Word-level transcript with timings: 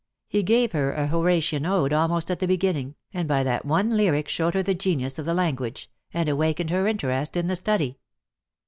He 0.27 0.41
gave 0.41 0.71
her 0.71 0.93
a 0.93 1.05
Horatian 1.05 1.63
ode 1.63 1.93
almost 1.93 2.31
at 2.31 2.39
the 2.39 2.47
beginning, 2.47 2.95
and 3.13 3.27
by 3.27 3.43
that 3.43 3.65
one 3.65 3.91
lyric 3.95 4.27
showed 4.27 4.55
her 4.55 4.63
the 4.63 4.73
genius 4.73 5.19
of 5.19 5.27
the 5.27 5.35
language, 5.35 5.91
and 6.11 6.27
awakened 6.27 6.71
her 6.71 6.87
interest 6.87 7.37
in 7.37 7.45
the 7.45 7.55
study. 7.55 7.99